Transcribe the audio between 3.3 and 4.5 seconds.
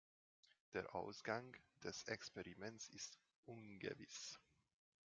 ungewiss.